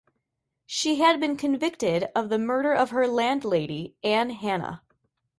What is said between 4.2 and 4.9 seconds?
Hannah.